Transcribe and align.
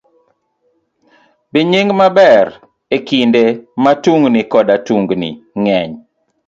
B. 1.51 1.53
Nying 1.71 1.91
maber. 1.99 2.45
E 2.95 2.97
kinde 3.07 3.43
ma 3.83 3.91
tungni 4.03 4.41
koda 4.51 4.75
tungni 4.87 5.29
ng'eny, 5.61 5.91